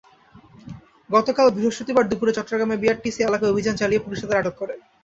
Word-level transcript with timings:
গতকাল 1.09 1.47
বৃহস্পতিবার 1.51 2.03
দুপুরে 2.07 2.35
চট্টগ্রামের 2.37 2.79
বিটিআরটিসি 2.79 3.19
এলাকায় 3.23 3.51
অভিযান 3.53 3.75
চালিয়ে 3.77 4.03
পুলিশ 4.05 4.19
তাদের 4.21 4.39
আটক 4.41 4.55
করে। 4.59 4.73